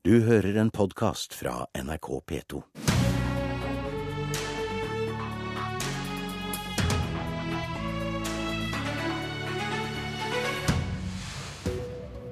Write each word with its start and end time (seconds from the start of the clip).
Du 0.00 0.14
hører 0.24 0.56
en 0.56 0.70
podkast 0.72 1.34
fra 1.36 1.66
NRK 1.76 2.06
P2. 2.30 2.60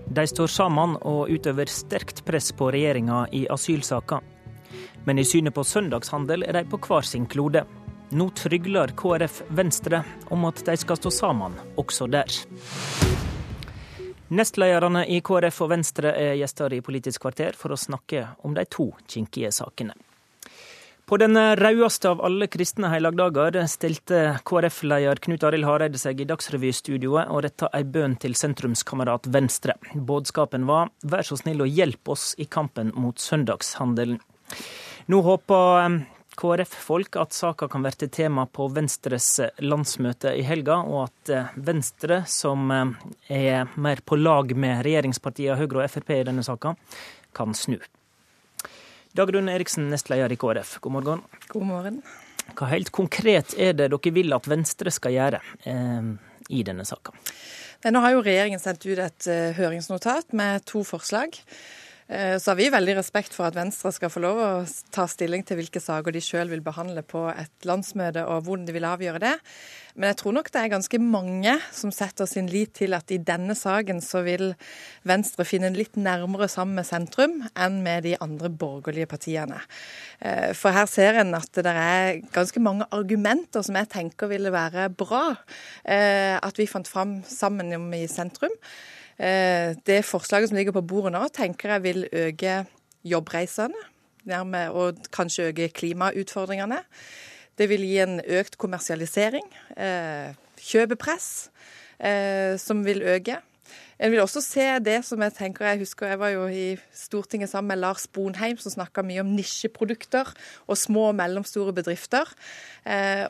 De 0.09 0.25
står 0.33 0.49
sammen 0.49 0.97
og 1.05 1.29
utøver 1.29 1.69
sterkt 1.69 2.25
press 2.25 2.49
på 2.57 2.71
regjeringa 2.73 3.27
i 3.37 3.45
asylsaker. 3.53 4.25
Men 5.05 5.21
i 5.21 5.29
synet 5.29 5.53
på 5.53 5.61
søndagshandel 5.61 6.49
er 6.49 6.57
de 6.57 6.65
på 6.73 6.81
hver 6.89 7.05
sin 7.05 7.29
klode. 7.29 7.67
Nå 8.17 8.31
trygler 8.33 8.97
KrF 8.97 9.43
Venstre 9.53 10.07
om 10.33 10.49
at 10.49 10.65
de 10.65 10.81
skal 10.81 11.05
stå 11.05 11.13
sammen 11.13 11.61
også 11.77 12.09
der. 12.17 12.33
Nestlederne 14.29 15.07
i 15.09 15.23
KrF 15.25 15.63
og 15.65 15.71
Venstre 15.73 16.13
er 16.13 16.35
gjester 16.37 16.75
i 16.77 16.83
Politisk 16.85 17.23
kvarter 17.25 17.57
for 17.57 17.73
å 17.73 17.81
snakke 17.81 18.27
om 18.45 18.53
de 18.57 18.67
to 18.69 18.91
kinkige 19.09 19.49
sakene. 19.57 19.97
På 21.09 21.17
den 21.17 21.33
rødeste 21.57 22.11
av 22.11 22.21
alle 22.21 22.51
kristne 22.53 22.91
helligdager 22.93 23.57
stilte 23.73 24.19
KrF-leder 24.45 25.23
Knut 25.25 25.47
Arild 25.49 25.65
Hareide 25.65 25.97
seg 25.97 26.21
i 26.21 26.27
Dagsrevy-studioet 26.29 27.33
og 27.33 27.47
retta 27.47 27.71
ei 27.73 27.87
bønn 27.89 28.19
til 28.21 28.37
sentrumskamerat 28.37 29.31
Venstre. 29.33 29.79
Budskapen 29.95 30.69
var 30.69 30.91
'vær 31.01 31.25
så 31.25 31.41
snill 31.41 31.65
og 31.65 31.73
hjelp 31.73 32.13
oss 32.13 32.35
i 32.37 32.45
kampen 32.45 32.93
mot 32.95 33.17
søndagshandelen'. 33.17 34.21
Nå 35.09 35.23
håper 35.23 36.05
KrF-folk 36.39 37.19
at 37.19 37.35
saka 37.35 37.67
kan 37.69 37.83
bli 37.83 38.09
tema 38.15 38.47
på 38.47 38.69
Venstres 38.71 39.41
landsmøte 39.59 40.37
i 40.39 40.45
helga, 40.47 40.79
og 40.87 41.09
at 41.09 41.55
Venstre, 41.57 42.23
som 42.31 42.71
er 42.71 43.67
mer 43.75 44.03
på 44.07 44.21
lag 44.21 44.55
med 44.55 44.85
regjeringspartiene 44.87 45.59
Høyre 45.59 45.83
og 45.83 45.91
Frp 45.97 46.15
i 46.15 46.25
denne 46.31 46.47
saka, 46.47 46.77
kan 47.35 47.57
snu. 47.59 47.81
Dagrun 49.19 49.51
Eriksen, 49.51 49.91
nestleder 49.91 50.31
i 50.31 50.39
KrF, 50.39 50.79
god 50.85 50.95
morgen. 50.95 51.23
God 51.51 51.67
morgen. 51.67 52.01
Hva 52.57 52.69
helt 52.71 52.93
konkret 52.95 53.55
er 53.59 53.75
det 53.77 53.89
dere 53.91 54.13
vil 54.15 54.37
at 54.37 54.47
Venstre 54.49 54.93
skal 54.95 55.17
gjøre 55.17 55.41
eh, 55.69 56.13
i 56.55 56.63
denne 56.67 56.87
saka? 56.89 57.15
Nå 57.87 58.03
har 58.03 58.15
jo 58.15 58.23
regjeringen 58.27 58.59
sendt 58.59 58.87
ut 58.89 58.99
et 58.99 59.29
uh, 59.31 59.53
høringsnotat 59.55 60.33
med 60.35 60.65
to 60.67 60.83
forslag. 60.87 61.37
Uh, 62.09 62.39
så 62.41 62.51
har 62.51 62.57
vi 62.57 62.71
veldig 62.73 62.95
respekt 62.97 63.35
for 63.37 63.45
at 63.51 63.57
Venstre 63.57 63.91
skal 63.93 64.09
få 64.09 64.23
lov 64.25 64.39
å 64.41 64.53
ta 64.95 65.05
stilling 65.11 65.43
til 65.45 65.59
hvilke 65.61 65.83
saker 65.83 66.15
de 66.15 66.23
sjøl 66.25 66.49
vil 66.49 66.65
behandle 66.65 67.03
på 67.05 67.27
et 67.35 67.69
landsmøte, 67.69 68.25
og 68.25 68.47
hvordan 68.47 68.65
de 68.65 68.73
vil 68.73 68.87
avgjøre 68.89 69.21
det. 69.27 69.35
Men 69.99 70.09
jeg 70.09 70.19
tror 70.23 70.37
nok 70.39 70.49
det 70.55 70.63
er 70.63 70.73
ganske 70.73 71.01
mange 71.03 71.57
som 71.75 71.93
setter 71.93 72.29
sin 72.31 72.49
lit 72.49 72.73
til 72.79 72.97
at 72.97 73.13
i 73.13 73.21
denne 73.21 73.53
saken 73.59 74.01
så 74.05 74.23
vil 74.25 74.55
Venstre 75.09 75.45
finne 75.45 75.73
litt 75.75 75.99
nærmere 76.01 76.49
sammen 76.49 76.79
med 76.81 76.89
sentrum 76.89 77.43
enn 77.53 77.81
med 77.85 78.07
de 78.09 78.17
andre 78.25 78.49
borgerlige 78.49 79.11
partiene. 79.11 79.61
Uh, 80.25 80.57
for 80.57 80.73
her 80.73 80.89
ser 80.89 81.21
en 81.21 81.37
at 81.37 81.61
det 81.61 81.77
er 81.77 82.23
ganske 82.33 82.63
mange 82.65 82.89
argumenter 82.89 83.67
som 83.67 83.77
jeg 83.77 83.93
tenker 83.93 84.33
ville 84.33 84.55
være 84.55 84.89
bra 84.97 85.27
at 85.89 86.59
vi 86.59 86.67
fant 86.69 86.89
fram 86.89 87.19
sammen 87.27 87.73
i 87.97 88.07
sentrum. 88.11 88.55
Det 89.19 90.05
forslaget 90.07 90.49
som 90.49 90.57
ligger 90.57 90.77
på 90.77 90.85
bordet 90.87 91.13
nå, 91.13 91.25
tenker 91.35 91.73
jeg 91.75 91.83
vil 91.83 92.05
øke 92.13 92.61
jobbreisene 93.05 93.87
og 94.71 95.01
kanskje 95.15 95.49
øke 95.51 95.69
klimautfordringene. 95.75 96.79
Det 97.59 97.67
vil 97.67 97.83
gi 97.83 97.99
en 98.05 98.21
økt 98.23 98.59
kommersialisering, 98.61 99.47
kjøpepress, 100.63 101.51
som 102.63 102.85
vil 102.87 103.03
øke. 103.03 103.41
En 103.99 104.13
vil 104.13 104.23
også 104.23 104.39
se 104.45 104.67
det 104.79 105.01
som 105.03 105.23
jeg 105.25 105.35
tenker 105.35 105.67
Jeg 105.67 105.81
husker 105.81 106.07
jeg 106.07 106.21
var 106.21 106.31
jo 106.31 106.47
i 106.47 106.77
Stortinget 106.95 107.51
sammen 107.51 107.73
med 107.73 107.81
Lars 107.83 108.07
Bonheim, 108.07 108.55
som 108.63 108.71
snakka 108.71 109.03
mye 109.03 109.25
om 109.25 109.33
nisjeprodukter 109.35 110.31
og 110.69 110.79
små 110.79 111.09
og 111.09 111.17
mellomstore 111.19 111.75
bedrifter. 111.75 112.31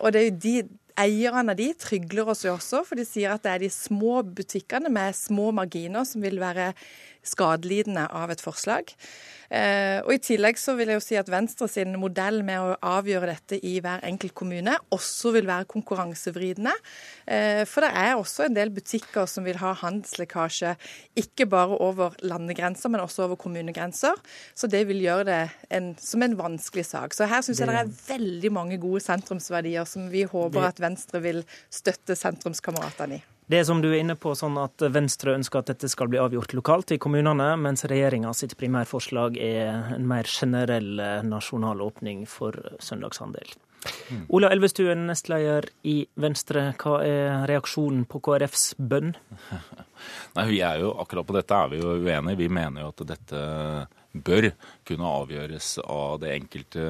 Og 0.02 0.12
det 0.12 0.20
er 0.20 0.28
jo 0.28 0.36
de 0.44 0.68
Eierne 0.98 1.54
av 1.54 1.58
de 1.58 1.68
trygler 1.78 2.32
oss 2.32 2.42
jo 2.42 2.56
også, 2.56 2.82
for 2.86 2.98
de 2.98 3.04
sier 3.06 3.30
at 3.30 3.44
det 3.44 3.52
er 3.52 3.62
de 3.62 3.70
små 3.70 4.18
butikkene 4.26 4.90
med 4.90 5.14
små 5.14 5.52
marginer 5.54 6.06
som 6.08 6.24
vil 6.24 6.40
være 6.42 6.72
skadelidende 7.26 8.06
av 8.14 8.30
et 8.32 8.42
forslag. 8.42 8.94
Eh, 9.48 10.02
og 10.04 10.10
I 10.12 10.20
tillegg 10.20 10.58
så 10.60 10.74
vil 10.76 10.90
jeg 10.92 10.98
jo 10.98 11.04
si 11.06 11.16
at 11.16 11.30
Venstre 11.32 11.68
sin 11.72 11.94
modell 12.00 12.42
med 12.44 12.60
å 12.60 12.74
avgjøre 12.84 13.30
dette 13.30 13.56
i 13.64 13.78
hver 13.80 14.02
enkelt 14.04 14.34
kommune 14.36 14.74
også 14.92 15.32
vil 15.38 15.48
være 15.48 15.68
konkurransevridende. 15.70 16.74
Eh, 17.24 17.62
for 17.68 17.84
det 17.84 17.92
er 17.96 18.16
også 18.16 18.44
en 18.44 18.58
del 18.58 18.72
butikker 18.76 19.28
som 19.30 19.48
vil 19.48 19.60
ha 19.62 19.72
handelslekkasje, 19.80 20.74
ikke 21.22 21.48
bare 21.48 21.80
over 21.80 22.18
landegrenser, 22.20 22.92
men 22.92 23.04
også 23.04 23.24
over 23.24 23.40
kommunegrenser. 23.40 24.20
Så 24.52 24.68
det 24.68 24.84
vil 24.90 25.00
gjøre 25.06 25.28
det 25.30 25.40
en, 25.72 25.94
som 26.00 26.24
en 26.24 26.36
vanskelig 26.38 26.84
sak. 26.90 27.16
Så 27.16 27.28
her 27.30 27.44
syns 27.44 27.62
jeg 27.62 27.72
det 27.72 27.80
er 27.80 27.96
veldig 28.12 28.52
mange 28.52 28.80
gode 28.82 29.00
sentrumsverdier 29.04 29.88
som 29.88 30.10
vi 30.12 30.26
håper 30.28 30.68
at 30.68 30.80
Venstre 30.82 31.24
vil 31.24 31.42
støtte 31.72 32.16
sentrumskameratene 32.18 33.22
i. 33.22 33.24
Det 33.48 33.62
er 33.62 33.64
som 33.64 33.80
du 33.80 33.88
er 33.90 34.02
inne 34.02 34.16
på, 34.20 34.34
sånn 34.36 34.58
at 34.60 34.82
Venstre 34.92 35.32
ønsker 35.38 35.62
at 35.62 35.70
dette 35.72 35.88
skal 35.88 36.10
bli 36.12 36.20
avgjort 36.20 36.52
lokalt 36.56 36.92
i 36.92 37.00
kommunene, 37.00 37.54
mens 37.56 37.86
regjeringa 37.88 38.34
sitt 38.36 38.58
primærforslag 38.60 39.38
er 39.40 39.94
en 39.96 40.04
mer 40.08 40.28
generell 40.28 41.00
nasjonal 41.24 41.80
åpning 41.86 42.26
for 42.28 42.56
søndagshandel. 42.84 43.56
Mm. 44.10 44.24
Ola 44.28 44.50
Elvestuen, 44.50 45.06
nestleder 45.08 45.68
i 45.88 46.00
Venstre. 46.18 46.72
Hva 46.80 46.98
er 47.06 47.46
reaksjonen 47.48 48.04
på 48.10 48.20
KrFs 48.24 48.72
bønn? 48.78 49.14
Nei, 50.36 50.46
vi 50.50 50.60
er 50.64 50.82
jo, 50.82 50.92
Akkurat 51.02 51.28
på 51.28 51.36
dette 51.36 51.58
er 51.58 51.72
vi 51.72 51.80
jo 51.82 51.94
uenige. 51.96 52.38
Vi 52.40 52.48
mener 52.52 52.84
jo 52.84 52.92
at 52.92 53.04
dette 53.14 53.42
bør 54.24 54.50
kunne 54.88 55.10
avgjøres 55.20 55.74
av 55.84 56.18
det 56.22 56.32
enkelte 56.34 56.84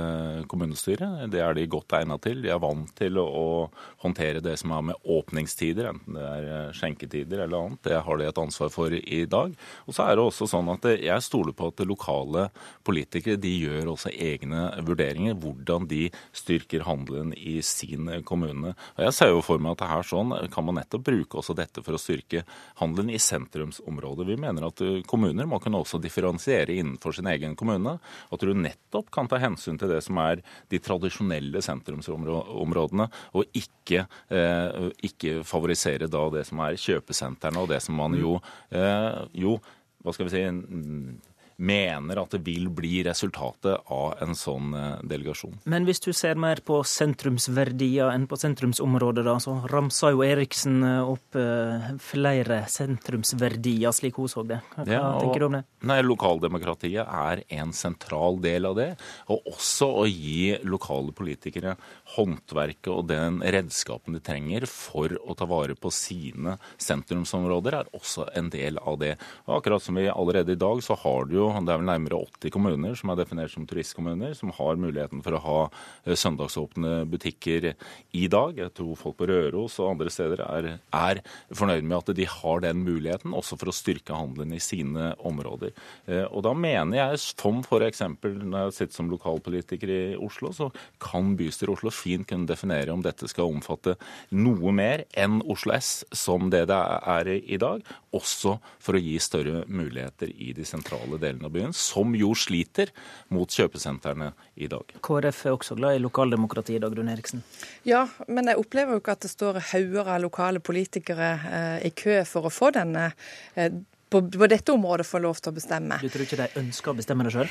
kommunestyret. 0.50 1.26
Det 1.32 1.42
er 1.42 1.56
de 1.56 1.66
godt 1.70 1.96
egnet 1.98 2.22
til. 2.24 2.42
De 2.44 2.52
er 2.52 2.62
vant 2.62 2.90
til 2.98 3.18
å 3.20 3.68
håndtere 4.04 4.42
det 4.44 4.56
som 4.60 4.72
er 4.76 4.86
med 4.90 5.08
åpningstider, 5.08 5.90
enten 5.90 6.18
det 6.18 6.26
er 6.28 6.76
skjenketider 6.76 7.44
eller 7.44 7.58
annet. 7.58 7.82
Det 7.86 8.00
har 8.06 8.20
de 8.20 8.28
et 8.28 8.40
ansvar 8.42 8.72
for 8.74 8.94
i 8.94 9.22
dag. 9.30 9.54
Og 9.86 9.96
så 9.96 10.06
er 10.06 10.16
det 10.16 10.24
også 10.24 10.48
sånn 10.50 10.70
at 10.72 10.86
jeg 10.94 11.26
stoler 11.26 11.56
på 11.56 11.70
at 11.72 11.84
lokale 11.88 12.48
politikere 12.86 13.40
de 13.40 13.54
gjør 13.64 13.92
også 13.94 14.12
egne 14.14 14.68
vurderinger, 14.86 15.36
hvordan 15.38 15.88
de 15.90 16.06
styrker 16.36 16.86
handelen 16.88 17.34
i 17.36 17.58
sin 17.66 18.10
kommune. 18.28 18.74
Og 18.96 19.04
Jeg 19.08 19.16
ser 19.16 19.32
jo 19.34 19.44
for 19.44 19.62
meg 19.62 19.76
at 19.76 19.88
her 19.90 20.06
sånn 20.06 20.34
kan 20.52 20.66
man 20.66 20.78
nettopp 20.80 21.06
bruke 21.08 21.40
også 21.40 21.56
dette 21.58 21.82
for 21.84 21.96
å 21.96 22.00
styrke 22.00 22.44
handelen 22.80 23.10
i 23.12 23.20
sentrumsområdet. 23.22 24.26
Vi 24.28 24.38
mener 24.40 24.68
at 24.68 24.82
kommuner 25.10 25.48
må 25.48 25.60
kunne 25.62 25.82
også 25.82 26.00
differensiere 26.02 26.76
innenfor 26.78 27.17
sin 27.18 27.30
egen 27.30 27.56
kommune. 27.58 27.96
At 28.32 28.44
du 28.44 28.54
nettopp 28.54 29.10
kan 29.14 29.30
ta 29.30 29.40
hensyn 29.42 29.78
til 29.80 29.92
det 29.92 30.00
som 30.06 30.20
er 30.22 30.42
de 30.72 30.82
tradisjonelle 30.82 31.62
sentrumsområdene, 31.64 33.08
og 33.34 33.58
ikke, 33.58 34.06
eh, 34.30 34.90
ikke 35.10 35.42
favorisere 35.46 36.10
da 36.10 36.28
det 36.34 36.46
som 36.48 36.62
er 36.64 36.78
kjøpesentrene 36.78 37.62
og 37.62 37.72
det 37.72 37.82
som 37.84 37.98
man 37.98 38.16
jo, 38.18 38.38
eh, 38.70 39.26
jo 39.34 39.58
hva 40.04 40.14
skal 40.14 40.28
vi 40.28 40.34
si 40.34 40.44
mener 41.58 42.20
at 42.22 42.34
det 42.36 42.42
vil 42.46 42.69
bli 42.70 43.02
resultatet 43.06 43.91
av 43.91 44.22
en 44.22 44.36
sånn 44.38 44.74
delegasjon. 45.08 45.58
Men 45.69 45.86
hvis 45.88 46.02
du 46.04 46.12
ser 46.16 46.38
mer 46.38 46.62
på 46.64 46.80
sentrumsverdier 46.86 48.12
enn 48.12 48.28
på 48.30 48.38
sentrumsområdet, 48.38 49.24
da, 49.26 49.36
så 49.42 49.56
ramsa 49.70 50.12
jo 50.14 50.22
Eriksen 50.26 50.84
opp 50.84 51.38
flere 52.02 52.60
sentrumsverdier, 52.70 53.91
slik 53.94 54.20
hun 54.20 54.30
så 54.30 54.44
det. 54.46 54.60
Hva 54.76 54.86
ja, 54.86 55.02
og, 55.10 55.22
tenker 55.24 55.42
du 55.42 55.48
om 55.48 55.58
det? 55.58 55.64
Nei, 55.88 55.98
Lokaldemokratiet 56.06 57.06
er 57.06 57.42
en 57.58 57.72
sentral 57.76 58.38
del 58.42 58.69
av 58.69 58.78
det. 58.78 58.88
Og 59.32 59.50
også 59.52 59.88
å 60.02 60.06
gi 60.08 60.56
lokale 60.66 61.14
politikere 61.16 61.75
håndverket 62.16 62.90
og 62.92 63.08
den 63.10 63.40
redskapen 63.42 64.16
de 64.16 64.22
trenger 64.25 64.66
for 64.70 65.12
å 65.19 65.36
ta 65.38 65.48
vare 65.48 65.76
på 65.78 65.92
sine 65.94 66.56
sentrumsområder, 66.82 67.80
er 67.80 67.92
også 67.96 68.28
en 68.38 68.50
del 68.52 68.80
av 68.82 68.98
det. 69.02 69.14
Og 69.46 69.58
akkurat 69.58 69.84
som 69.84 69.98
vi 69.98 70.08
allerede 70.10 70.54
i 70.54 70.60
dag, 70.60 70.82
så 70.84 70.96
har 70.98 71.28
du 71.28 71.36
jo 71.38 71.47
det 71.64 71.72
er 71.72 71.81
vel 71.81 71.88
nærmere 71.88 72.20
80 72.38 72.53
kommuner 72.54 72.97
som 72.98 73.12
er 73.12 73.19
definert 73.20 73.52
som 73.52 73.67
turistkommuner, 73.69 74.34
som 74.37 74.52
har 74.56 74.81
muligheten 74.81 75.22
for 75.25 75.37
å 75.37 75.43
ha 75.44 75.58
søndagsåpne 76.06 77.02
butikker 77.11 77.72
i 78.17 78.25
dag. 78.31 78.58
Jeg 78.58 78.75
tror 78.76 78.99
folk 78.99 79.19
på 79.19 79.28
Røros 79.31 79.78
og 79.82 79.93
andre 79.94 80.12
steder 80.12 80.43
er, 80.46 80.69
er 80.94 81.22
fornøyd 81.49 81.87
med 81.87 81.99
at 81.99 82.12
de 82.19 82.28
har 82.28 82.62
den 82.64 82.82
muligheten, 82.87 83.34
også 83.37 83.58
for 83.61 83.72
å 83.72 83.76
styrke 83.76 84.17
handelen 84.17 84.55
i 84.56 84.62
sine 84.62 85.12
områder. 85.26 85.75
Og 86.31 86.43
da 86.46 86.55
mener 86.56 87.00
jeg, 87.00 87.22
som 87.25 87.62
f.eks. 87.64 88.05
når 88.22 88.69
jeg 88.69 88.76
sitter 88.78 88.99
som 89.00 89.12
lokalpolitiker 89.12 89.93
i 89.93 90.00
Oslo, 90.19 90.52
så 90.55 90.70
kan 91.02 91.34
bystyret 91.38 91.76
Oslo 91.76 91.93
fint 91.94 92.28
kunne 92.28 92.49
definere 92.49 92.94
om 92.94 93.05
dette 93.05 93.28
skal 93.31 93.50
omfatte 93.52 93.96
noe 94.34 94.72
mer 94.75 95.06
enn 95.19 95.40
Oslo 95.49 95.76
S, 95.76 96.02
som 96.12 96.50
det 96.52 96.67
det 96.69 96.78
er 96.78 97.31
i 97.38 97.58
dag, 97.61 97.84
også 98.17 98.56
for 98.82 98.96
å 98.96 99.02
gi 99.02 99.17
større 99.22 99.64
muligheter 99.69 100.32
i 100.34 100.52
de 100.56 100.67
sentrale 100.69 101.20
delene 101.20 101.38
delen 101.38 101.46
av 101.46 101.52
byen, 101.52 101.73
som 101.73 102.14
jo 102.14 102.35
sliter 102.35 102.90
mot 103.29 103.49
kjøpesentrene 103.49 104.32
i 104.56 104.69
dag. 104.69 104.94
KrF 105.00 105.46
er 105.46 105.55
også 105.55 105.76
glad 105.79 105.96
i 105.96 106.02
lokaldemokratiet, 106.02 106.82
Dagrun 106.82 107.08
Eriksen? 107.08 107.43
Ja, 107.85 108.08
men 108.29 108.49
jeg 108.49 108.58
opplever 108.58 108.96
jo 108.96 109.02
ikke 109.02 109.17
at 109.17 109.23
det 109.23 109.31
står 109.31 109.61
hauger 109.73 110.08
av 110.08 110.23
lokale 110.23 110.61
politikere 110.61 111.31
eh, 111.49 111.87
i 111.87 111.90
kø 111.90 112.25
for 112.26 112.49
å 112.49 112.52
få 112.52 112.73
denne 112.75 113.12
eh, 113.55 113.70
på, 114.10 114.22
på, 114.32 114.46
dette 114.50 114.72
området 114.72 115.06
får 115.06 115.22
lov 115.25 115.40
til 115.43 115.52
å 115.52 115.56
bestemme. 115.56 115.99
Du 116.00 116.08
tror 116.12 116.25
ikke 116.25 116.38
de 116.40 116.49
ønsker 116.60 116.93
å 116.93 116.96
bestemme 116.96 117.26
det 117.26 117.34
sjøl? 117.34 117.50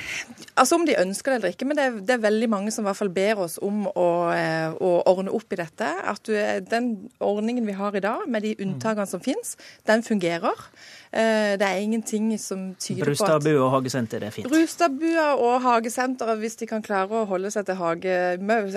Altså 0.58 0.80
om 0.80 0.86
de 0.88 0.98
ønsker 0.98 1.34
det 1.34 1.40
eller 1.40 1.56
ikke, 1.56 1.68
men 1.70 1.80
det 1.80 1.86
er, 1.86 1.98
det 2.02 2.16
er, 2.18 2.24
veldig 2.28 2.50
mange 2.52 2.74
som 2.74 2.86
i 2.86 2.90
hvert 2.90 3.00
fall 3.00 3.14
ber 3.14 3.44
oss 3.46 3.58
om 3.64 3.86
å, 3.92 4.08
eh, 4.34 4.74
å 4.74 4.92
ordne 5.12 5.34
opp 5.38 5.54
i 5.54 5.60
dette. 5.62 5.90
At 6.14 6.24
du, 6.26 6.34
den 6.72 6.90
ordningen 7.24 7.68
vi 7.68 7.78
har 7.78 7.96
i 7.98 8.04
dag, 8.04 8.26
med 8.28 8.46
de 8.48 8.56
unntakene 8.64 9.10
som 9.10 9.24
finnes, 9.24 9.56
den 9.88 10.06
fungerer. 10.06 10.66
Eh, 11.12 11.54
det 11.62 11.68
er 11.68 11.80
ingenting 11.80 12.34
som 12.42 12.74
tyder 12.76 13.06
på 13.06 13.14
at 13.14 13.22
Brustadbua 13.22 13.64
og 13.64 13.72
hagesenter 13.78 14.26
er 14.28 14.34
fint. 14.36 14.50
Brustadbua 14.52 15.30
og 15.38 15.62
hagesenteret, 15.64 16.42
hvis 16.42 16.60
de 16.60 16.68
kan 16.70 16.84
klare 16.86 17.22
å 17.22 17.28
holde 17.30 17.54
seg 17.54 17.70
til 17.70 17.80
hage, 17.80 18.18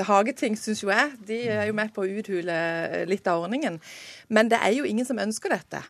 hageting, 0.07 0.59
syns 0.61 0.85
jo 0.85 0.93
jeg, 0.93 1.17
de 1.27 1.43
er 1.51 1.67
jo 1.71 1.77
med 1.77 1.93
på 1.97 2.05
å 2.05 2.13
uthule 2.21 2.61
litt 3.11 3.27
av 3.31 3.45
ordningen. 3.47 3.81
Men 4.31 4.51
det 4.51 4.61
er 4.63 4.75
jo 4.77 4.87
ingen 4.87 5.07
som 5.07 5.19
ønsker 5.19 5.51
dette. 5.53 5.81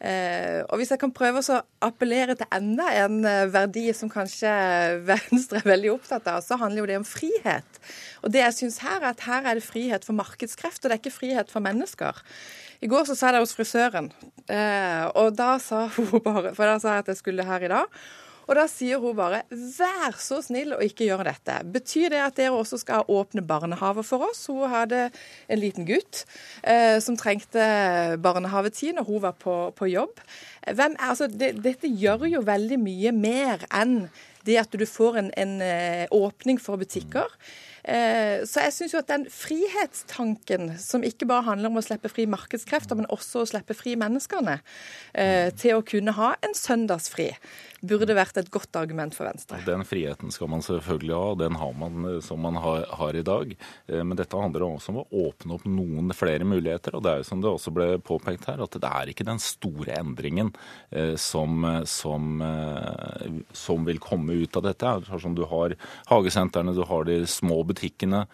Eh, 0.00 0.60
og 0.64 0.80
hvis 0.80 0.92
jeg 0.94 1.00
kan 1.02 1.12
prøve 1.12 1.42
å 1.42 1.58
appellere 1.84 2.36
til 2.38 2.48
enda 2.56 2.88
en 3.02 3.18
eh, 3.28 3.48
verdi 3.52 3.90
som 3.96 4.10
kanskje 4.12 4.50
Venstre 5.10 5.60
er 5.60 5.68
veldig 5.68 5.92
opptatt 5.98 6.30
av, 6.32 6.40
så 6.44 6.56
handler 6.60 6.82
jo 6.82 6.88
det 6.90 6.98
om 7.02 7.06
frihet. 7.08 7.82
Og 8.24 8.32
det 8.32 8.42
jeg 8.44 8.56
syns 8.56 8.80
her, 8.84 9.02
er 9.02 9.10
at 9.12 9.26
her 9.28 9.44
er 9.44 9.60
det 9.60 9.66
frihet 9.66 10.08
for 10.08 10.16
markedskrefter, 10.16 10.88
det 10.88 10.96
er 10.96 11.02
ikke 11.02 11.18
frihet 11.18 11.52
for 11.52 11.64
mennesker. 11.64 12.24
I 12.80 12.88
går 12.88 13.04
så 13.10 13.18
sa 13.18 13.28
jeg 13.28 13.36
det 13.36 13.44
hos 13.44 13.54
frisøren, 13.58 14.08
eh, 14.48 15.04
og 15.20 15.36
da 15.36 15.52
sa 15.60 15.84
hun 15.94 16.24
bare 16.24 16.54
For 16.56 16.64
da 16.64 16.80
sa 16.80 16.96
jeg 16.96 17.04
at 17.04 17.12
jeg 17.12 17.20
skulle 17.20 17.44
her 17.44 17.68
i 17.68 17.72
dag. 17.72 18.02
Og 18.50 18.56
da 18.58 18.64
sier 18.66 18.98
hun 18.98 19.14
bare 19.14 19.44
'vær 19.50 20.16
så 20.18 20.40
snill 20.42 20.74
å 20.74 20.80
ikke 20.82 21.06
gjøre 21.06 21.28
dette'. 21.28 21.60
Betyr 21.70 22.10
det 22.10 22.18
at 22.18 22.36
dere 22.36 22.56
også 22.58 22.80
skal 22.82 23.06
åpne 23.06 23.46
barnehaver 23.46 24.02
for 24.02 24.26
oss? 24.26 24.48
Hun 24.50 24.66
hadde 24.68 25.10
en 25.48 25.60
liten 25.60 25.86
gutt 25.86 26.24
eh, 26.64 26.98
som 26.98 27.16
trengte 27.16 28.18
barnehavetid 28.18 28.98
når 28.98 29.06
hun 29.06 29.22
var 29.22 29.38
på, 29.38 29.70
på 29.70 29.86
jobb. 29.86 30.18
Hvem, 30.66 30.96
altså, 30.98 31.30
det, 31.30 31.62
dette 31.62 31.86
gjør 31.86 32.26
jo 32.26 32.42
veldig 32.42 32.78
mye 32.82 33.12
mer 33.14 33.62
enn 33.70 34.10
det 34.42 34.58
at 34.58 34.74
du 34.74 34.86
får 34.86 35.22
en, 35.22 35.30
en 35.38 35.62
eh, 35.62 36.06
åpning 36.10 36.58
for 36.58 36.80
butikker. 36.80 37.30
Eh, 37.84 38.42
så 38.48 38.66
jeg 38.66 38.74
syns 38.76 38.94
jo 38.94 39.00
at 39.00 39.10
den 39.10 39.26
frihetstanken, 39.32 40.74
som 40.80 41.04
ikke 41.06 41.28
bare 41.30 41.46
handler 41.48 41.70
om 41.70 41.80
å 41.80 41.84
slippe 41.84 42.10
fri 42.12 42.26
markedskrefter, 42.30 42.98
men 42.98 43.08
også 43.12 43.44
å 43.44 43.48
slippe 43.48 43.76
fri 43.76 43.96
menneskene 44.00 44.58
eh, 45.14 45.48
til 45.56 45.78
å 45.78 45.86
kunne 45.86 46.14
ha 46.16 46.34
en 46.44 46.56
søndagsfri, 46.56 47.30
burde 47.80 48.12
vært 48.12 48.36
et 48.36 48.50
godt 48.52 48.76
argument 48.76 49.16
for 49.16 49.24
Venstre. 49.30 49.62
Den 49.64 49.86
friheten 49.88 50.32
skal 50.34 50.50
man 50.52 50.64
selvfølgelig 50.64 51.16
ha, 51.16 51.30
den 51.40 51.56
har 51.60 51.72
man 51.80 52.08
eh, 52.10 52.18
som 52.24 52.42
man 52.44 52.60
har, 52.60 52.84
har 53.00 53.16
i 53.16 53.24
dag. 53.26 53.54
Men 53.90 54.16
dette 54.18 54.36
handler 54.36 54.66
også 54.66 54.92
om 54.92 55.00
å 55.00 55.06
åpne 55.28 55.56
opp 55.56 55.64
noen 55.68 56.12
flere 56.16 56.44
muligheter. 56.46 56.94
Og 56.96 57.04
det 57.04 57.12
er 57.12 57.22
jo 57.22 57.28
som 57.30 57.40
det 57.42 57.50
også 57.50 57.72
ble 57.74 57.88
påpekt 58.04 58.46
her, 58.50 58.60
at 58.62 58.76
det 58.76 58.90
er 58.90 59.10
ikke 59.10 59.26
den 59.26 59.40
store 59.42 59.96
endringen 59.98 60.52
som, 61.20 61.64
som, 61.88 62.42
som 63.56 63.88
vil 63.88 64.00
komme 64.02 64.36
ut 64.44 64.58
av 64.60 64.66
dette. 64.66 64.92
Sånn 65.10 65.36
du 65.38 65.44
har 65.50 65.74
hagesentrene, 66.10 66.74
du 66.76 66.84
har 66.86 67.08
de 67.08 67.18
små 67.30 67.62
butikkene 67.70 68.24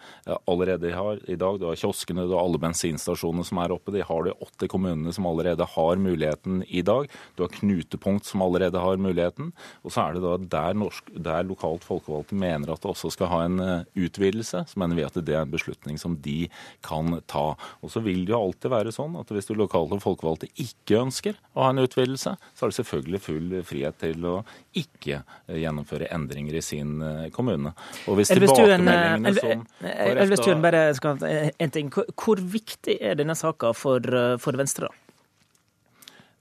allerede 0.49 0.93
har 0.95 1.21
i 1.29 1.37
dag. 1.39 1.59
Du 1.59 1.67
har 1.69 1.79
kioskene, 1.79 2.27
du 2.27 2.35
har 2.35 2.43
alle 2.43 2.61
bensinstasjonene 2.61 3.45
som 3.47 3.61
er 3.61 3.73
oppe. 3.75 3.93
De 3.95 4.03
har 4.05 4.25
de 4.25 4.35
åtte 4.43 4.69
kommunene 4.71 5.13
som 5.15 5.27
allerede 5.29 5.65
har 5.77 6.01
muligheten 6.01 6.63
i 6.67 6.83
dag. 6.85 7.07
Du 7.37 7.43
har 7.45 7.53
knutepunkt 7.53 8.25
som 8.25 8.43
allerede 8.45 8.81
har 8.81 8.99
muligheten. 9.01 9.51
Og 9.83 9.93
så 9.93 10.07
er 10.07 10.17
det 10.17 10.23
da 10.25 10.35
der, 10.57 10.77
norsk, 10.77 11.11
der 11.13 11.47
lokalt 11.47 11.85
folkevalgte 11.87 12.37
mener 12.37 12.73
at 12.73 12.83
det 12.83 12.91
også 12.91 13.11
skal 13.13 13.31
ha 13.31 13.41
en 13.45 13.59
eh, 13.63 13.87
utvidelse, 14.07 14.63
så 14.67 14.79
mener 14.79 14.97
vi 14.97 15.05
at 15.07 15.17
det 15.17 15.35
er 15.35 15.45
en 15.45 15.53
beslutning 15.53 15.99
som 16.01 16.17
de 16.23 16.47
kan 16.85 17.19
ta. 17.29 17.49
Og 17.81 17.93
så 17.93 18.03
vil 18.05 18.25
det 18.25 18.35
jo 18.35 18.41
alltid 18.41 18.73
være 18.73 18.95
sånn 18.95 19.17
at 19.19 19.31
hvis 19.33 19.49
du 19.49 19.55
lokale 19.57 19.99
folkevalgte 20.03 20.49
ikke 20.61 21.01
ønsker 21.03 21.37
å 21.55 21.65
ha 21.65 21.73
en 21.73 21.83
utvidelse, 21.83 22.35
så 22.37 22.65
har 22.65 22.73
du 22.73 22.77
selvfølgelig 22.77 23.23
full 23.23 23.57
frihet 23.67 23.99
til 24.01 24.27
å 24.27 24.35
ikke 24.77 25.21
eh, 25.21 25.59
gjennomføre 25.63 26.09
endringer 26.13 26.59
i 26.59 26.63
sin 26.65 27.01
eh, 27.03 27.27
kommune. 27.33 27.73
Og 28.07 28.19
hvis 28.19 28.33
tilbakemeldingene 28.33 29.26
Elvestuen, 29.27 30.63
bare 30.63 30.87
skal, 30.97 31.19
en 31.23 31.73
ting. 31.73 31.91
Hvor 31.91 32.39
viktig 32.41 32.97
er 33.01 33.19
denne 33.19 33.35
saka 33.37 33.73
for, 33.77 34.01
for 34.41 34.59
Venstre? 34.59 34.89
da? 34.91 35.03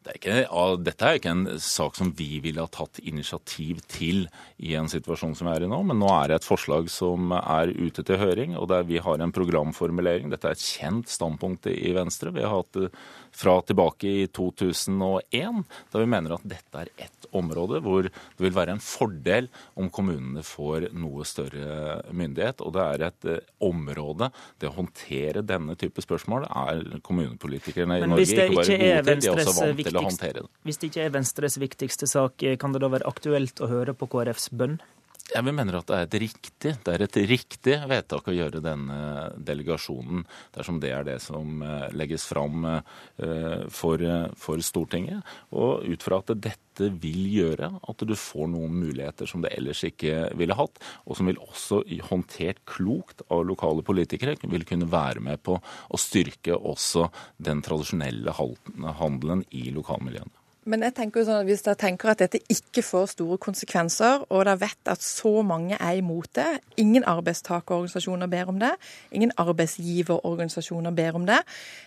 Det 0.07 0.13
er 0.13 0.19
ikke, 0.21 0.83
dette 0.87 1.03
er 1.03 1.17
ikke 1.19 1.33
en 1.35 1.47
sak 1.59 1.97
som 1.99 2.13
vi 2.15 2.39
ville 2.39 2.63
ha 2.63 2.71
tatt 2.71 3.01
initiativ 3.03 3.81
til 3.91 4.29
i 4.63 4.77
en 4.79 4.87
situasjon 4.87 5.35
som 5.35 5.49
vi 5.49 5.55
er 5.57 5.65
i 5.67 5.71
nå, 5.71 5.81
men 5.89 5.99
nå 5.99 6.07
er 6.15 6.31
det 6.31 6.37
et 6.39 6.47
forslag 6.47 6.87
som 6.95 7.35
er 7.35 7.73
ute 7.75 8.05
til 8.07 8.21
høring, 8.21 8.55
og 8.55 8.69
der 8.71 8.87
vi 8.87 9.01
har 9.03 9.19
en 9.19 9.35
programformulering. 9.35 10.31
Dette 10.31 10.53
er 10.53 10.55
et 10.55 10.63
kjent 10.63 11.11
standpunkt 11.11 11.67
i 11.73 11.91
Venstre. 11.97 12.31
Vi 12.37 12.45
har 12.47 12.55
hatt 12.55 12.79
det 12.79 12.93
fra 13.35 13.57
tilbake 13.67 14.13
i 14.23 14.29
2001, 14.31 15.65
da 15.91 16.05
vi 16.05 16.11
mener 16.15 16.37
at 16.37 16.47
dette 16.55 16.85
er 16.85 16.95
ett 17.09 17.26
område 17.39 17.81
hvor 17.85 18.09
det 18.09 18.43
vil 18.43 18.55
være 18.57 18.77
en 18.77 18.83
fordel 18.83 19.51
om 19.79 19.91
kommunene 19.93 20.45
får 20.47 20.89
noe 20.97 21.27
større 21.29 22.01
myndighet. 22.11 22.63
Og 22.65 22.75
det 22.77 22.87
er 22.87 23.07
et 23.11 23.29
eh, 23.37 23.55
område 23.67 24.31
Det 24.61 24.69
å 24.69 24.75
håndtere 24.77 25.43
denne 25.47 25.77
type 25.79 26.03
spørsmål 26.03 26.47
er 26.49 26.83
kommunepolitikerne 27.07 28.01
i 28.01 28.09
Norge 28.09 28.27
ikke 28.27 28.49
bare 28.49 28.55
gode 28.55 28.67
til, 28.67 28.81
de 28.81 29.31
er 29.31 29.33
også 29.33 29.57
vant 29.61 29.87
til 29.87 30.01
å 30.01 30.05
håndtere 30.09 30.43
det. 30.43 30.51
Hvis 30.67 30.81
det 30.81 30.91
ikke 30.91 31.07
er 31.07 31.15
Venstres 31.15 31.59
viktigste 31.61 32.11
sak, 32.11 32.45
kan 32.61 32.75
det 32.75 32.83
da 32.85 32.93
være 32.93 33.09
aktuelt 33.09 33.63
å 33.63 33.71
høre 33.71 33.97
på 33.97 34.09
KrFs 34.13 34.51
bønn? 34.57 34.79
Jeg 35.27 35.43
mener 35.43 35.75
at 35.75 35.89
det 35.89 35.97
er 35.97 36.05
et 36.07 36.17
riktig, 36.23 36.73
det 36.87 36.93
er 36.93 37.03
et 37.03 37.17
riktig 37.29 37.75
vedtak 37.91 38.29
å 38.31 38.35
gjøre 38.35 38.61
denne 38.63 38.99
delegasjonen 39.43 40.23
dersom 40.55 40.79
det 40.83 40.93
er 40.95 41.03
det 41.09 41.17
som 41.25 41.65
eh, 41.67 41.89
legges 41.99 42.29
fram 42.31 42.63
eh, 42.69 43.67
for, 43.75 44.05
for 44.39 44.63
Stortinget. 44.63 45.27
Og 45.51 45.83
ut 45.83 46.07
fra 46.07 46.21
at 46.23 46.31
dette 46.39 46.93
vil 47.03 47.27
gjøre 47.33 47.73
at 47.91 48.07
du 48.07 48.15
får 48.15 48.53
noen 48.55 48.79
muligheter 48.79 49.27
som 49.27 49.43
du 49.43 49.51
ellers 49.51 49.83
ikke 49.89 50.31
ville 50.39 50.57
hatt, 50.57 50.79
og 51.05 51.19
som 51.19 51.27
vil 51.27 51.43
også 51.43 51.83
håndtert 52.07 52.63
klokt 52.69 53.27
av 53.27 53.43
lokale 53.51 53.83
politikere, 53.87 54.39
vil 54.47 54.69
kunne 54.69 54.91
være 54.93 55.27
med 55.27 55.43
på 55.43 55.59
å 55.59 56.01
styrke 56.01 56.55
også 56.55 57.11
den 57.43 57.67
tradisjonelle 57.67 58.37
handelen 58.37 59.43
i 59.51 59.73
lokalmiljøene. 59.75 60.46
Men 60.67 60.83
jeg 60.83 60.97
tenker 60.97 61.23
jo 61.23 61.29
sånn 61.29 61.45
at 61.45 61.47
hvis 61.47 61.63
dere 61.63 61.79
tenker 61.79 62.11
at 62.11 62.23
dette 62.25 62.41
ikke 62.51 62.83
får 62.83 63.13
store 63.13 63.39
konsekvenser, 63.43 64.25
og 64.27 64.41
dere 64.43 64.57
vet 64.65 64.91
at 64.91 65.03
så 65.05 65.31
mange 65.47 65.79
er 65.79 66.01
imot 66.01 66.33
det 66.35 66.47
Ingen 66.83 67.07
arbeidstakerorganisasjoner 67.09 68.29
ber 68.29 68.51
om 68.51 68.59
det. 68.61 68.73
Ingen 69.15 69.31
arbeidsgiverorganisasjoner 69.41 70.93
ber 70.97 71.17
om 71.17 71.25
det. 71.29 71.39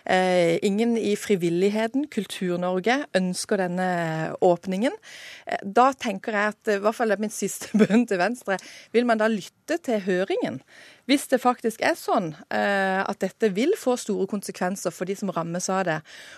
Eh, 0.02 0.56
ingen 0.66 0.96
i 0.98 1.12
frivilligheten, 1.14 2.08
Kultur-Norge, 2.10 2.96
ønsker 3.16 3.60
denne 3.62 3.90
åpningen. 4.42 4.96
Eh, 5.46 5.60
da 5.62 5.90
tenker 5.92 6.34
jeg 6.34 6.54
at, 6.56 6.72
i 6.74 6.80
hvert 6.82 6.98
fall 6.98 7.14
er 7.14 7.22
min 7.22 7.34
siste 7.34 7.70
bønn 7.80 8.08
til 8.08 8.18
Venstre, 8.18 8.58
vil 8.96 9.06
man 9.06 9.20
da 9.20 9.30
lytte 9.30 9.78
til 9.84 10.02
høringen? 10.08 10.58
Hvis 11.10 11.24
det 11.26 11.40
faktisk 11.42 11.80
er 11.82 11.96
sånn 11.98 12.28
eh, 12.54 13.00
at 13.02 13.18
dette 13.18 13.48
vil 13.50 13.72
få 13.74 13.96
store 13.98 14.28
konsekvenser 14.30 14.92
for 14.94 15.10
de 15.10 15.16
som 15.18 15.32
rammes 15.34 15.64
av 15.72 15.80
det, 15.88 15.96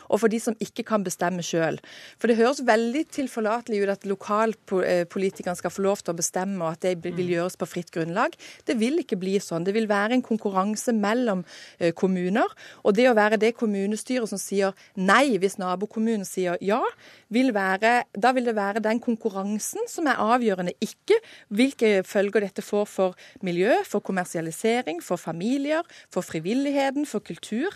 og 0.08 0.22
for 0.22 0.32
de 0.32 0.38
som 0.40 0.54
ikke 0.64 0.86
kan 0.88 1.02
bestemme 1.04 1.44
sjøl. 1.44 1.76
For 2.16 2.30
det 2.30 2.38
høres 2.38 2.62
veldig 2.64 3.02
tilforlatelig 3.12 3.82
ut 3.82 3.92
at 3.92 4.06
lokalpolitikerne 4.08 5.60
skal 5.60 5.74
få 5.74 5.84
lov 5.84 6.00
til 6.00 6.14
å 6.14 6.16
bestemme, 6.16 6.56
og 6.62 6.78
at 6.78 6.86
det 6.86 6.94
vil 7.04 7.18
mm. 7.18 7.32
gjøres 7.34 7.58
på 7.60 7.68
fritt 7.68 7.92
grunnlag. 7.92 8.38
Det 8.64 8.78
vil 8.80 9.02
ikke 9.02 9.18
bli 9.20 9.34
sånn. 9.44 9.66
Det 9.68 9.74
vil 9.76 9.90
være 9.90 10.16
en 10.16 10.24
konkurranse 10.24 10.96
mellom 10.96 11.44
eh, 11.76 11.92
kommuner. 11.92 12.56
Og 12.80 12.96
det 12.96 13.10
å 13.10 13.16
være 13.18 13.42
det 13.44 13.52
kommunestyret 13.60 14.32
som 14.32 14.40
sier 14.40 14.72
nei 14.96 15.36
hvis 15.42 15.58
nabokommunen 15.60 16.24
sier 16.24 16.56
ja, 16.64 16.80
vil 17.28 17.52
være, 17.52 18.06
da 18.16 18.32
vil 18.32 18.48
det 18.48 18.56
være 18.56 18.80
den 18.88 19.04
konkurransen 19.04 19.84
som 19.90 20.08
er 20.08 20.24
avgjørende, 20.32 20.78
ikke 20.80 21.20
hvilke 21.52 21.94
følger 22.08 22.48
dette 22.48 22.64
får 22.64 22.88
for 22.88 23.22
miljø, 23.44 23.76
for 23.84 24.00
kommersialisering 24.00 24.61
organisering, 24.62 25.02
for 25.02 25.16
familier, 25.16 25.82
for 26.10 26.22
frivilligheten, 26.22 27.06
for 27.06 27.20
kultur. 27.20 27.72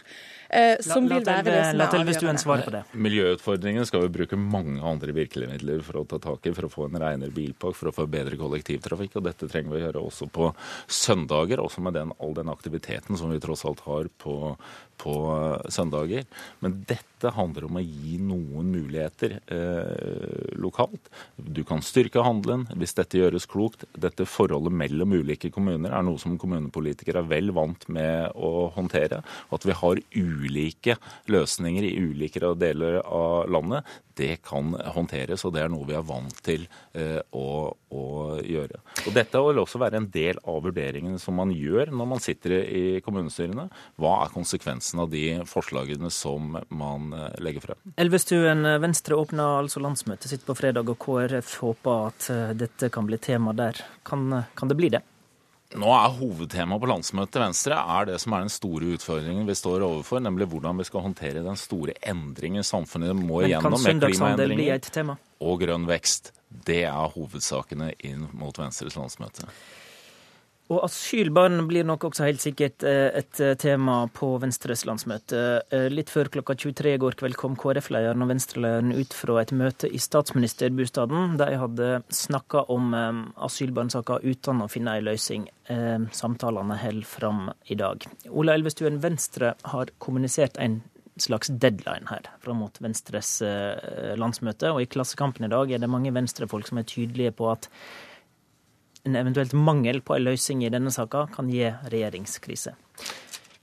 Eh, 0.50 0.76
som 0.80 1.06
la, 1.06 1.16
vil 1.16 1.26
være 1.26 1.44
det 1.44 1.54
som 1.70 1.80
er 1.80 1.96
avgjørende. 2.00 2.64
På 2.64 2.70
det. 2.70 2.82
Miljøutfordringene 2.94 3.86
skal 3.86 4.04
vi 4.06 4.12
bruke 4.14 4.36
mange 4.36 4.80
andre 4.82 5.12
virkemidler 5.12 5.82
for 5.82 6.00
å 6.00 6.04
ta 6.06 6.18
tak 6.18 6.46
i, 6.46 6.54
for 6.54 6.68
å 6.68 6.70
få 6.70 6.86
en 6.86 7.00
renere 7.00 7.34
bilpakke, 7.34 7.76
for 7.76 7.90
å 7.90 7.94
få 7.94 8.06
bedre 8.10 8.38
kollektivtrafikk. 8.38 9.18
Og 9.18 9.26
dette 9.26 9.48
trenger 9.50 9.72
vi 9.72 9.80
å 9.80 9.84
gjøre 9.86 10.04
også 10.06 10.30
på 10.30 10.52
søndager, 10.86 11.62
også 11.62 11.82
med 11.82 11.96
den, 11.98 12.14
all 12.20 12.36
den 12.36 12.52
aktiviteten 12.52 13.18
som 13.18 13.32
vi 13.32 13.42
tross 13.42 13.66
alt 13.66 13.82
har 13.86 14.10
på, 14.22 14.54
på 15.00 15.14
eh, 15.32 15.68
søndager. 15.72 16.26
Men 16.64 16.80
dette 16.88 17.32
handler 17.32 17.66
om 17.66 17.78
å 17.78 17.82
gi 17.84 18.16
noen 18.22 18.70
muligheter 18.74 19.38
eh, 19.52 20.54
lokalt. 20.60 21.10
Du 21.36 21.62
kan 21.68 21.84
styrke 21.84 22.24
handelen 22.24 22.66
hvis 22.76 22.96
dette 22.98 23.20
gjøres 23.20 23.48
klokt. 23.50 23.86
Dette 23.96 24.28
forholdet 24.28 24.74
mellom 24.76 25.16
ulike 25.16 25.50
kommuner 25.54 25.94
er 25.96 26.06
noe 26.06 26.20
som 26.22 26.38
kommunepolitikere 26.40 27.24
er 27.24 27.30
vel 27.30 27.52
vant 27.56 27.88
med 27.92 28.32
å 28.36 28.68
håndtere. 28.76 29.22
At 29.52 29.66
vi 29.66 29.76
har 29.76 30.02
ulike 30.16 30.98
løsninger 31.32 31.86
i 31.86 31.94
ulike 32.02 32.54
deler 32.56 33.00
av 33.04 33.48
landet, 33.50 33.86
det 34.16 34.38
kan 34.46 34.72
håndteres, 34.94 35.44
og 35.44 35.52
det 35.54 35.62
er 35.64 35.72
noe 35.72 35.84
vi 35.88 35.96
er 35.96 36.04
vant 36.06 36.38
til 36.44 36.64
eh, 36.96 37.18
å, 37.36 37.68
å, 37.92 38.04
gjøre. 38.40 38.80
Og 39.04 39.16
Dette 39.16 39.42
vil 39.44 39.60
også 39.60 39.80
være 39.82 40.00
en 40.00 40.08
del 40.12 40.40
av 40.48 40.62
vurderingene 40.64 41.20
som 41.20 41.36
man 41.36 41.52
gjør 41.52 41.92
når 41.92 42.08
man 42.14 42.22
sitter 42.24 42.56
i 42.64 42.84
kommunestyrene. 43.04 43.68
Hva 44.00 44.14
er 44.22 44.32
konsekvensen 44.32 44.85
av 44.94 45.10
de 45.10 45.40
forslagene 45.48 46.10
som 46.14 46.54
man 46.68 47.10
eh, 47.12 47.34
legger 47.42 47.64
frem? 47.64 47.82
Elvestuen, 47.96 48.62
Venstre 48.82 49.18
åpna 49.18 49.48
altså 49.58 49.82
landsmøtet 49.82 50.30
sitt 50.30 50.46
på 50.46 50.54
fredag, 50.58 50.88
og 50.92 51.00
KrF 51.02 51.58
håper 51.64 52.08
at 52.12 52.30
eh, 52.32 52.54
dette 52.58 52.90
kan 52.94 53.08
bli 53.08 53.18
tema 53.18 53.54
der. 53.56 53.82
Kan, 54.06 54.30
kan 54.54 54.72
det 54.72 54.78
bli 54.78 54.92
det? 54.94 55.02
Nå 55.74 55.88
er 55.90 56.12
Hovedtemaet 56.14 56.80
på 56.82 56.88
landsmøtet 56.88 57.40
Venstre 57.42 57.76
er 57.76 58.06
det 58.06 58.20
som 58.22 58.36
er 58.36 58.44
den 58.44 58.52
store 58.54 58.92
utfordringen 58.94 59.48
vi 59.48 59.56
står 59.58 59.82
overfor, 59.82 60.22
nemlig 60.22 60.46
hvordan 60.52 60.78
vi 60.78 60.86
skal 60.86 61.02
håndtere 61.08 61.42
den 61.42 61.58
store 61.58 61.96
endringen 62.06 62.64
samfunnet 62.64 63.16
må 63.18 63.42
igjennom 63.42 63.74
med 63.82 64.06
klimaendringer 64.06 65.16
og 65.42 65.58
grønn 65.64 65.88
vekst. 65.90 66.30
Det 66.46 66.84
er 66.86 67.10
hovedsakene 67.16 67.90
inn 68.06 68.28
mot 68.38 68.56
Venstres 68.56 68.94
landsmøte. 68.96 69.48
Og 70.66 70.80
asylbarn 70.82 71.60
blir 71.68 71.86
nok 71.86 72.08
også 72.08 72.24
helt 72.26 72.42
sikkert 72.42 72.82
eh, 72.86 73.12
et 73.20 73.38
eh, 73.42 73.54
tema 73.60 74.00
på 74.10 74.32
Venstres 74.42 74.82
landsmøte. 74.88 75.42
Eh, 75.70 75.86
litt 75.92 76.10
før 76.10 76.30
klokka 76.34 76.56
23 76.58 76.96
i 76.96 77.00
går 77.02 77.14
kveld 77.20 77.38
kom 77.38 77.54
KrF-lederen 77.60 78.24
og 78.24 78.32
Venstre-lederen 78.32 78.90
ut 78.96 79.14
fra 79.14 79.38
et 79.44 79.52
møte 79.54 79.86
i 79.86 80.00
statsministerbostaden. 80.02 81.36
De 81.38 81.48
hadde 81.62 81.90
snakka 82.10 82.64
om 82.74 82.90
asylbarnsaka 83.46 84.18
uten 84.24 84.64
å 84.64 84.68
finne 84.70 84.96
ei 84.96 85.04
løsning. 85.06 85.46
Samtalene 86.14 86.78
holder 86.80 87.06
fram 87.06 87.46
i 87.70 87.78
dag. 87.78 88.02
Ola 88.30 88.56
Elvestuen, 88.58 88.98
Venstre 89.02 89.54
har 89.70 89.92
kommunisert 90.02 90.58
en 90.62 90.80
slags 91.22 91.48
deadline 91.48 92.10
her 92.10 92.26
fram 92.42 92.60
mot 92.64 92.82
Venstres 92.82 93.38
landsmøte. 94.18 94.74
Og 94.74 94.82
i 94.82 94.90
Klassekampen 94.90 95.46
i 95.46 95.52
dag 95.52 95.70
er 95.70 95.82
det 95.82 95.90
mange 95.90 96.14
venstrefolk 96.14 96.68
som 96.68 96.82
er 96.82 96.90
tydelige 96.90 97.34
på 97.38 97.50
at 97.54 97.70
en 99.06 99.16
eventuelt 99.16 99.54
mangel 99.54 100.02
på 100.02 100.16
en 100.16 100.26
løsning 100.26 100.66
i 100.66 100.72
denne 100.72 100.90
saka 100.94 101.28
kan 101.34 101.50
gi 101.52 101.64
regjeringskrise. 101.92 102.74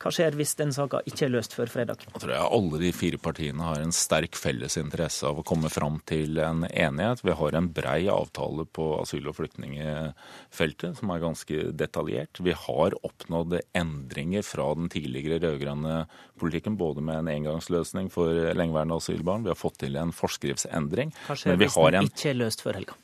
Hva 0.03 0.11
skjer 0.11 0.35
hvis 0.35 0.51
den 0.59 0.73
saka 0.75 0.99
ikke 1.07 1.29
er 1.29 1.31
løst 1.31 1.53
før 1.55 1.69
fredag? 1.71 2.01
Jeg 2.09 2.19
tror 2.19 2.33
jeg 2.33 2.47
alle 2.57 2.79
de 2.81 2.89
fire 2.91 3.19
partiene 3.23 3.63
har 3.63 3.79
en 3.79 3.93
sterk 3.95 4.35
felles 4.35 4.75
interesse 4.79 5.23
av 5.29 5.37
å 5.39 5.45
komme 5.47 5.71
fram 5.71 6.01
til 6.09 6.41
en 6.43 6.65
enighet. 6.67 7.23
Vi 7.23 7.35
har 7.39 7.55
en 7.55 7.69
brei 7.71 8.01
avtale 8.11 8.65
på 8.67 8.89
asyl- 8.99 9.29
og 9.31 9.37
flyktningfeltet 9.37 10.99
som 10.99 11.13
er 11.15 11.23
ganske 11.23 11.69
detaljert. 11.79 12.43
Vi 12.43 12.51
har 12.65 12.97
oppnådd 12.99 13.55
endringer 13.79 14.43
fra 14.43 14.67
den 14.75 14.91
tidligere 14.91 15.39
rød-grønne 15.45 16.03
politikken, 16.35 16.75
både 16.75 16.99
med 16.99 17.21
en 17.21 17.31
engangsløsning 17.37 18.11
for 18.11 18.51
lengeværende 18.59 18.99
asylbarn, 18.99 19.47
vi 19.47 19.55
har 19.55 19.59
fått 19.59 19.79
til 19.85 19.95
en 20.03 20.11
forskriftsendring. 20.11 21.15
Hva 21.29 21.39
skjer 21.39 21.63
hvis 21.63 21.79
den 21.79 22.11
ikke 22.11 22.33
er 22.33 22.41
løst 22.43 22.67
før 22.67 22.81
helga? 22.81 22.99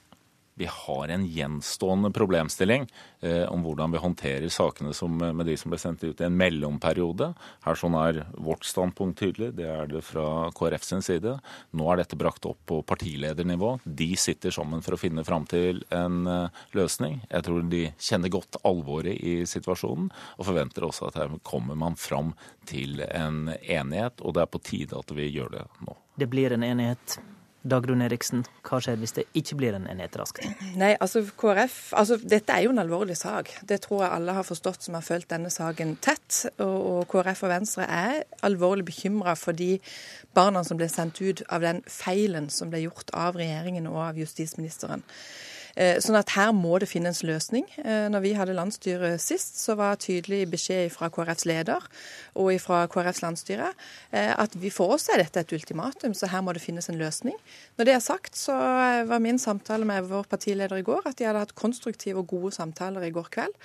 Vi 0.60 0.68
har 0.72 1.08
en 1.08 1.26
gjenstående 1.26 2.12
problemstilling 2.12 2.88
eh, 3.22 3.44
om 3.48 3.64
hvordan 3.64 3.94
vi 3.94 4.02
håndterer 4.04 4.52
sakene 4.52 4.92
som, 4.94 5.16
eh, 5.22 5.32
med 5.34 5.48
de 5.48 5.56
som 5.58 5.72
ble 5.72 5.80
sendt 5.80 6.04
ut 6.04 6.20
i 6.20 6.26
en 6.28 6.36
mellomperiode. 6.36 7.30
Her 7.64 7.80
sånn 7.80 7.96
er 7.96 8.26
vårt 8.36 8.68
standpunkt 8.68 9.22
tydelig, 9.22 9.54
det 9.56 9.70
er 9.72 9.88
det 9.88 10.04
fra 10.04 10.50
KrF 10.52 10.84
sin 10.84 11.06
side. 11.06 11.38
Nå 11.72 11.88
er 11.94 12.02
dette 12.02 12.20
brakt 12.20 12.50
opp 12.50 12.60
på 12.68 12.82
partiledernivå. 12.84 13.78
De 13.86 14.10
sitter 14.20 14.52
sammen 14.52 14.84
for 14.84 14.98
å 14.98 15.00
finne 15.00 15.24
fram 15.24 15.48
til 15.48 15.80
en 15.96 16.28
eh, 16.28 16.62
løsning. 16.76 17.22
Jeg 17.32 17.48
tror 17.48 17.64
de 17.72 17.86
kjenner 17.96 18.36
godt 18.36 18.60
alvoret 18.68 19.16
i 19.16 19.40
situasjonen, 19.48 20.12
og 20.12 20.52
forventer 20.52 20.92
også 20.92 21.08
at 21.08 21.24
her 21.24 21.40
kommer 21.48 21.80
man 21.80 21.96
fram 21.96 22.36
til 22.68 23.00
en 23.08 23.48
enighet, 23.64 24.20
og 24.20 24.36
det 24.36 24.44
er 24.44 24.52
på 24.52 24.66
tide 24.74 25.00
at 25.00 25.16
vi 25.16 25.32
gjør 25.32 25.56
det 25.56 25.68
nå. 25.88 25.96
Det 26.20 26.28
blir 26.28 26.52
en 26.52 26.68
enighet 26.68 27.22
Dagrun 27.68 28.00
Eriksen, 28.06 28.46
hva 28.64 28.80
skjer 28.80 29.00
hvis 29.02 29.14
det 29.18 29.26
ikke 29.36 29.58
blir 29.60 29.76
en 29.76 29.88
enighet 29.92 30.16
raskt? 30.20 30.46
Nei, 30.80 30.94
altså 31.04 31.26
KrF, 31.28 31.78
altså 32.00 32.16
Dette 32.22 32.56
er 32.56 32.64
jo 32.64 32.72
en 32.72 32.80
alvorlig 32.80 33.18
sak. 33.20 33.52
Det 33.68 33.82
tror 33.84 34.06
jeg 34.06 34.14
alle 34.16 34.36
har 34.38 34.48
forstått 34.48 34.88
som 34.88 34.96
har 34.96 35.04
fulgt 35.04 35.32
denne 35.34 35.52
saken 35.52 35.98
tett. 36.04 36.46
Og, 36.64 36.78
og 36.80 37.04
KrF 37.12 37.44
og 37.44 37.52
Venstre 37.52 37.88
er 37.90 38.24
alvorlig 38.48 38.88
bekymra 38.88 39.36
for 39.40 39.58
de 39.58 39.74
barna 40.38 40.64
som 40.64 40.80
ble 40.80 40.88
sendt 40.92 41.20
ut 41.20 41.44
av 41.52 41.66
den 41.66 41.84
feilen 41.92 42.48
som 42.54 42.72
ble 42.72 42.86
gjort 42.86 43.12
av 43.12 43.40
regjeringen 43.40 43.92
og 43.92 44.00
av 44.08 44.24
justisministeren. 44.24 45.04
Eh, 45.80 45.96
sånn 46.04 46.18
at 46.20 46.34
her 46.36 46.50
må 46.52 46.76
det 46.82 46.90
finnes 46.92 47.22
løsning. 47.24 47.64
Eh, 47.80 48.10
når 48.12 48.24
vi 48.26 48.34
hadde 48.36 48.56
landsstyre 48.58 49.14
sist, 49.22 49.62
så 49.62 49.78
var 49.80 50.00
tydelig 50.02 50.42
beskjed 50.52 50.92
fra 50.92 51.08
KrFs 51.14 51.46
leder 51.48 51.86
og 52.40 52.50
fra 52.60 52.82
KrFs 52.92 53.22
landsstyre 53.24 53.70
eh, 54.12 54.34
at 54.34 54.58
vi 54.60 54.72
for 54.74 54.98
oss 54.98 55.08
er 55.14 55.22
dette 55.24 55.40
et 55.40 55.54
ultimatum, 55.56 56.12
så 56.18 56.28
her 56.34 56.44
må 56.44 56.52
det 56.56 56.64
finnes 56.66 56.92
en 56.92 57.00
løsning. 57.00 57.38
Når 57.80 57.88
det 57.88 57.94
er 57.96 58.04
sagt, 58.04 58.36
så 58.36 58.56
var 59.08 59.24
min 59.24 59.40
samtale 59.40 59.88
med 59.88 60.10
vår 60.10 60.28
partileder 60.32 60.82
i 60.82 60.86
går 60.86 61.08
at 61.08 61.20
de 61.20 61.28
hadde 61.30 61.46
hatt 61.46 61.56
konstruktive 61.56 62.20
og 62.20 62.34
gode 62.34 62.52
samtaler 62.58 63.06
i 63.08 63.14
går 63.16 63.30
kveld, 63.32 63.56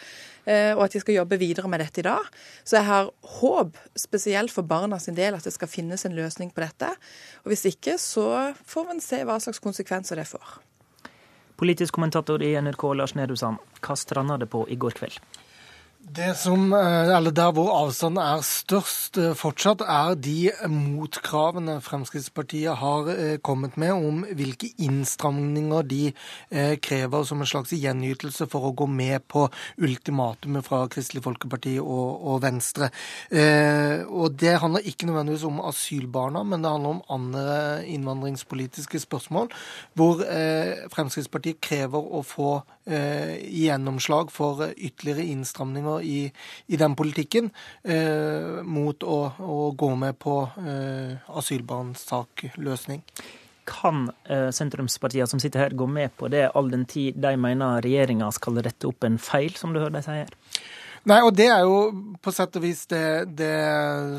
og 0.76 0.82
at 0.84 0.94
de 0.94 1.00
skal 1.00 1.16
jobbe 1.16 1.38
videre 1.40 1.70
med 1.72 1.80
dette 1.82 2.02
i 2.02 2.06
dag. 2.06 2.28
Så 2.62 2.76
jeg 2.78 2.86
har 2.88 3.10
håp, 3.38 3.80
spesielt 3.98 4.52
for 4.54 4.66
barna 4.68 5.00
sin 5.02 5.16
del, 5.18 5.34
at 5.34 5.46
det 5.46 5.54
skal 5.56 5.70
finnes 5.70 6.04
en 6.06 6.14
løsning 6.16 6.52
på 6.54 6.62
dette. 6.62 6.92
Og 7.42 7.52
hvis 7.52 7.66
ikke, 7.72 7.96
så 7.98 8.54
får 8.68 8.88
vi 8.92 9.00
se 9.04 9.24
hva 9.26 9.40
slags 9.42 9.62
konsekvenser 9.64 10.20
det 10.20 10.28
får. 10.30 10.60
Politisk 11.56 11.94
kommentator 11.94 12.42
i 12.42 12.54
NRK, 12.60 12.82
Lars 12.98 13.14
Nehru 13.14 13.36
Sand, 13.38 13.62
hva 13.80 13.94
stranda 13.94 14.36
det 14.42 14.48
på 14.50 14.64
i 14.66 14.74
går 14.74 14.96
kveld? 14.98 15.20
Det 16.06 16.34
som, 16.36 16.72
eh, 16.72 17.16
eller 17.16 17.30
Der 17.30 17.52
hvor 17.52 17.70
avstanden 17.72 18.20
er 18.20 18.42
størst 18.42 19.16
eh, 19.16 19.32
fortsatt, 19.34 19.80
er 19.80 20.14
de 20.14 20.50
motkravene 20.68 21.80
Fremskrittspartiet 21.80 22.76
har 22.76 23.08
eh, 23.08 23.38
kommet 23.38 23.78
med 23.80 23.92
om 23.92 24.24
hvilke 24.36 24.68
innstramninger 24.78 25.82
de 25.82 26.12
krever 26.82 27.24
som 27.24 27.40
en 27.40 27.46
slags 27.46 27.72
gjenytelse 27.72 28.46
for 28.50 28.68
å 28.68 28.74
gå 28.76 28.86
med 28.86 29.24
på 29.28 29.48
ultimatumet 29.80 30.64
fra 30.66 30.84
Kristelig 30.92 31.24
Folkeparti 31.24 31.78
og, 31.80 32.20
og 32.26 32.42
Venstre. 32.42 32.90
Og 34.08 34.36
Det 34.38 34.54
handler 34.60 34.86
ikke 34.86 35.06
nødvendigvis 35.08 35.46
om 35.48 35.60
asylbarna, 35.64 36.42
men 36.44 36.62
det 36.62 36.70
handler 36.70 36.90
om 36.90 37.02
andre 37.08 37.84
innvandringspolitiske 37.86 39.00
spørsmål, 39.00 39.50
hvor 39.94 40.22
Fremskrittspartiet 40.94 41.60
krever 41.64 41.98
å 41.98 42.22
få 42.22 42.62
gjennomslag 42.86 44.32
for 44.32 44.68
ytterligere 44.76 45.26
innstramninger 45.34 45.93
i, 46.02 46.32
i 46.66 46.80
den 46.80 46.96
politikken 46.98 47.50
eh, 47.82 48.60
mot 48.64 49.02
å, 49.02 49.18
å, 49.38 49.70
gå 49.76 49.90
med 50.00 50.18
på 50.22 50.40
eh, 50.58 51.16
asylbarnsakløsning. 51.38 53.04
Kan 53.68 54.08
eh, 54.28 54.50
sentrumspartiene 54.52 55.28
som 55.30 55.40
sitter 55.40 55.66
her 55.66 55.76
gå 55.76 55.86
med 55.88 56.16
på 56.18 56.28
det, 56.32 56.48
all 56.54 56.70
den 56.72 56.84
tid 56.90 57.20
de 57.22 57.36
mener 57.40 57.84
regjeringa 57.84 58.30
skal 58.34 58.60
rette 58.64 58.90
opp 58.90 59.06
en 59.08 59.20
feil, 59.22 59.54
som 59.58 59.72
du 59.72 59.80
hører 59.80 59.98
de 59.98 60.04
sier? 60.04 60.36
Nei, 61.04 61.18
og 61.20 61.34
det 61.36 61.50
er 61.52 61.66
jo 61.68 62.14
på 62.24 62.32
sett 62.32 62.54
og 62.56 62.62
vis 62.64 62.86
det, 62.88 63.36
det 63.36 63.52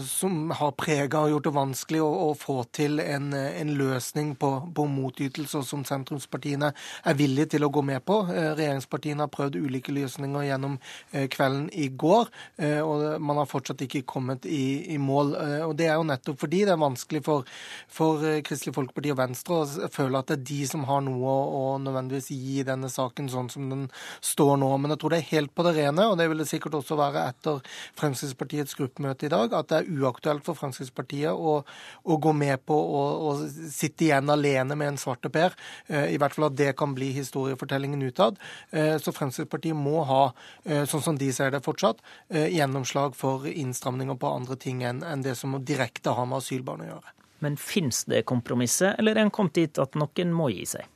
som 0.06 0.52
har 0.54 0.76
prega 0.78 1.24
og 1.24 1.32
gjort 1.32 1.48
det 1.48 1.54
vanskelig 1.56 2.02
å, 2.06 2.10
å 2.28 2.34
få 2.38 2.60
til 2.78 3.00
en, 3.02 3.32
en 3.34 3.72
løsning 3.80 4.36
på, 4.38 4.52
på, 4.78 4.84
motytelser 4.94 5.64
som 5.66 5.82
sentrumspartiene 5.88 6.70
er 6.70 7.18
villige 7.18 7.56
til 7.56 7.66
å 7.66 7.72
gå 7.74 7.82
med 7.88 8.06
på. 8.06 8.20
Eh, 8.30 8.52
regjeringspartiene 8.60 9.26
har 9.26 9.32
prøvd 9.34 9.58
ulike 9.58 9.96
løsninger 9.98 10.46
gjennom 10.46 10.76
eh, 11.10 11.26
kvelden 11.34 11.72
i 11.74 11.88
går, 11.90 12.30
eh, 12.62 12.78
og 12.86 13.18
man 13.18 13.42
har 13.42 13.50
fortsatt 13.50 13.82
ikke 13.88 14.04
kommet 14.06 14.46
i, 14.46 14.94
i 14.94 15.00
mål. 15.02 15.34
Og 15.72 15.74
Det 15.82 15.90
er 15.90 15.98
jo 15.98 16.06
nettopp 16.06 16.38
fordi 16.46 16.62
det 16.70 16.76
er 16.76 16.84
vanskelig 16.86 17.24
for, 17.26 17.50
for 17.90 18.22
Kristelig 18.46 18.76
Folkeparti 18.78 19.16
og 19.16 19.20
Venstre 19.24 19.64
å 19.64 19.90
føle 19.90 20.22
at 20.22 20.30
det 20.30 20.38
er 20.38 20.46
de 20.52 20.62
som 20.70 20.86
har 20.86 21.02
noe 21.10 21.34
å, 21.34 21.66
nødvendigvis 21.82 22.30
gi 22.30 22.60
i 22.62 22.70
denne 22.70 22.94
saken 22.94 23.34
sånn 23.34 23.50
som 23.50 23.74
den 23.74 23.90
står 24.22 24.62
nå. 24.62 24.72
Men 24.78 24.94
jeg 24.94 25.02
tror 25.02 25.18
det 25.18 25.24
er 25.24 25.30
helt 25.34 25.56
på 25.58 25.66
det 25.66 25.76
rene, 25.82 26.10
og 26.14 26.22
det 26.22 26.30
vil 26.30 26.46
det 26.46 26.50
sikkert 26.54 26.75
også 26.80 26.98
være 27.00 27.24
etter 27.30 27.62
Fremskrittspartiets 28.00 28.78
gruppemøte 28.78 29.28
i 29.28 29.32
dag, 29.34 29.54
at 29.54 29.72
det 29.72 29.80
er 29.82 30.02
uaktuelt 30.02 30.46
for 30.46 30.58
Fremskrittspartiet 30.60 31.32
å, 31.34 31.58
å 32.04 32.18
gå 32.22 32.34
med 32.36 32.64
på 32.68 32.76
å, 32.76 33.04
å, 33.30 33.34
sitte 33.74 34.08
igjen 34.08 34.32
alene 34.32 34.78
med 34.78 34.94
en 34.94 35.02
svarte 35.02 35.32
per. 35.34 35.56
Eh, 35.88 36.14
I 36.16 36.20
hvert 36.22 36.38
fall 36.38 36.50
at 36.50 36.58
det 36.60 36.72
kan 36.80 36.96
bli 36.98 37.12
historiefortellingen 37.16 38.04
utad. 38.06 38.40
Eh, 38.72 38.96
så 39.02 39.14
Fremskrittspartiet 39.16 39.78
må 39.78 40.04
ha, 40.08 40.24
eh, 40.64 40.86
sånn 40.90 41.04
som 41.06 41.20
de 41.20 41.32
ser 41.36 41.54
det 41.54 41.64
fortsatt, 41.66 42.02
gjennomslag 42.30 43.16
for 43.18 43.46
innstramninger 43.48 44.18
på 44.20 44.30
andre 44.30 44.58
ting 44.60 44.82
enn 44.86 45.24
det 45.24 45.36
som 45.40 45.54
direkte 45.64 46.14
har 46.16 46.28
med 46.30 46.42
asylbarn 46.42 46.84
å 46.86 46.90
gjøre. 46.90 47.14
Men 47.46 47.58
fins 47.60 48.04
det 48.10 48.24
kompromisset, 48.30 48.96
eller 49.00 49.16
er 49.16 49.28
en 49.28 49.34
kommet 49.34 49.58
dit 49.58 49.80
at 49.82 49.98
noen 50.00 50.34
må 50.36 50.50
gi 50.54 50.66
seg? 50.76 50.95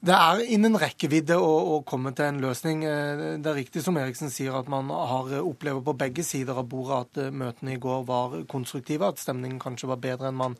Det 0.00 0.14
er 0.16 0.38
innen 0.54 0.78
rekkevidde 0.80 1.36
å, 1.36 1.48
å, 1.74 1.80
komme 1.84 2.14
til 2.16 2.24
en 2.24 2.38
løsning. 2.40 2.86
Eh, 2.88 3.18
det 3.36 3.50
er 3.50 3.56
riktig 3.58 3.82
som 3.84 3.98
Eriksen 4.00 4.30
sier, 4.32 4.54
at 4.56 4.68
man 4.72 4.88
har 4.88 5.34
opplever 5.42 5.82
på 5.84 5.92
begge 6.00 6.22
sider 6.24 6.56
av 6.56 6.70
bordet 6.72 7.00
at 7.02 7.18
eh, 7.20 7.34
møtene 7.36 7.74
i 7.74 7.80
går 7.84 8.06
var 8.08 8.38
konstruktive, 8.48 9.10
at 9.10 9.20
stemningen 9.20 9.58
kanskje 9.60 9.90
var 9.90 9.98
bedre 10.00 10.30
enn 10.30 10.38
man 10.38 10.54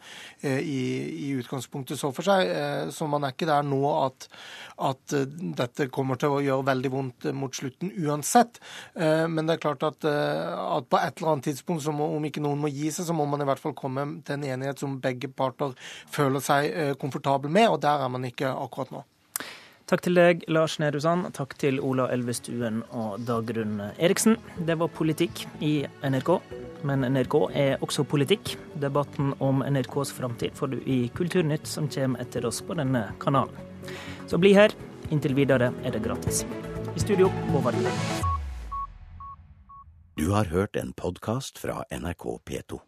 eh, 0.44 0.58
i, 0.60 0.82
i 1.24 1.30
utgangspunktet 1.40 1.96
så 1.96 2.10
for 2.12 2.28
seg. 2.28 2.52
Så 2.92 3.08
man 3.08 3.24
er 3.24 3.32
ikke 3.32 3.48
der 3.48 3.64
nå 3.64 3.78
at, 3.94 4.26
at, 4.76 5.14
dette 5.56 5.86
kommer 5.88 6.20
til 6.20 6.36
å 6.36 6.42
gjøre 6.44 6.66
veldig 6.68 6.90
vondt 6.92 7.28
mot 7.36 7.56
slutten 7.56 7.94
uansett. 7.96 8.60
Men 8.92 9.48
det 9.48 9.56
er 9.56 9.62
klart 9.62 9.86
at, 9.88 10.04
at 10.04 10.88
på 10.90 11.00
et 11.00 11.16
eller 11.16 11.32
annet 11.32 11.48
tidspunkt, 11.48 11.86
må, 11.96 12.10
om 12.18 12.26
ikke 12.28 12.42
noen 12.44 12.60
må 12.60 12.68
gi 12.72 12.92
seg, 12.92 13.08
så 13.08 13.16
må 13.16 13.24
man 13.30 13.40
i 13.40 13.48
hvert 13.48 13.62
fall 13.62 13.76
komme 13.78 14.04
til 14.26 14.36
en 14.36 14.44
enighet 14.52 14.84
som 14.84 15.00
begge 15.00 15.32
parter 15.32 15.72
føler 16.12 16.44
seg 16.44 17.00
komfortable 17.00 17.52
med, 17.52 17.70
og 17.70 17.80
der 17.86 18.04
er 18.04 18.12
man 18.12 18.28
ikke 18.28 18.52
akkurat 18.52 18.92
nå. 18.92 19.04
Takk 19.90 20.04
til 20.06 20.14
deg, 20.14 20.44
Lars 20.46 20.76
Nehru 20.78 21.00
Sand. 21.02 21.32
Takk 21.34 21.56
til 21.58 21.80
Ola 21.82 22.04
Elvestuen 22.14 22.84
og 22.94 23.24
Dagrun 23.26 23.80
Eriksen. 23.98 24.36
Det 24.62 24.76
var 24.78 24.92
politikk 24.94 25.42
i 25.66 25.80
NRK. 26.06 26.30
Men 26.86 27.02
NRK 27.10 27.34
er 27.58 27.82
også 27.82 28.04
politikk. 28.06 28.52
Debatten 28.78 29.32
om 29.42 29.64
NRKs 29.66 30.12
framtid 30.14 30.54
får 30.54 30.70
du 30.70 30.78
i 30.86 31.00
Kulturnytt, 31.18 31.66
som 31.66 31.88
kommer 31.90 32.22
etter 32.22 32.46
oss 32.46 32.62
på 32.62 32.76
denne 32.78 33.08
kanalen. 33.18 33.58
Så 34.30 34.38
bli 34.38 34.54
her. 34.54 34.70
Inntil 35.10 35.34
videre 35.34 35.72
er 35.82 35.96
det 35.96 36.04
gratis. 36.06 36.44
I 36.94 37.02
studio, 37.02 37.26
Håvard 37.50 37.74
Du 40.14 40.30
har 40.30 40.54
hørt 40.54 40.76
en 40.76 40.94
podkast 40.94 41.58
fra 41.58 41.82
NRK 41.90 42.38
P2. 42.46 42.78